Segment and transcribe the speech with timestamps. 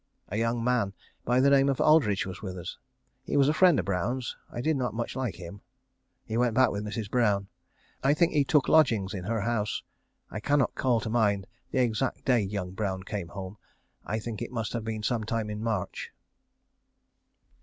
[0.29, 0.93] A young man
[1.25, 2.79] by the name of Aldridge was with us.
[3.23, 4.35] He was a friend of Brown's.
[4.49, 5.61] I did not much like him.
[6.25, 7.07] He went back with Mrs.
[7.11, 7.49] Brown.
[8.03, 9.83] I think he took lodgings in her house.
[10.31, 13.59] I cannot call to mind the exact day young Brown came home.
[14.03, 16.09] I think it must have been some time in March.